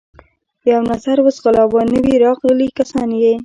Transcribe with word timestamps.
یو 0.71 0.79
نظر 0.91 1.17
و 1.21 1.27
ځغلاوه، 1.37 1.81
نوي 1.93 2.15
راغلي 2.25 2.67
کسان 2.77 3.09
یې. 3.23 3.33